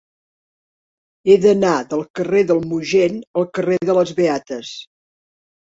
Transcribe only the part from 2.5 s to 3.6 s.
del Mogent al